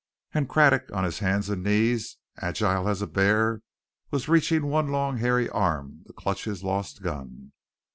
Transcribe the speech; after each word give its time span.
And 0.33 0.49
Craddock, 0.49 0.89
on 0.91 1.03
hands 1.11 1.47
and 1.49 1.61
knees, 1.61 2.17
agile 2.35 2.89
as 2.89 3.03
a 3.03 3.05
bear, 3.07 3.61
was 4.09 4.27
reaching 4.27 4.65
one 4.65 4.87
long 4.87 5.17
hairy 5.17 5.47
arm 5.47 6.01
to 6.07 6.13
clutch 6.13 6.45
his 6.45 6.63
lost 6.63 7.03
gun. 7.03 7.51